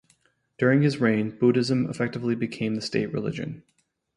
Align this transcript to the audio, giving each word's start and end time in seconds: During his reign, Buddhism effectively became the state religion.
During 0.57 0.81
his 0.81 0.97
reign, 0.99 1.29
Buddhism 1.37 1.87
effectively 1.87 2.33
became 2.33 2.73
the 2.73 2.81
state 2.81 3.13
religion. 3.13 3.61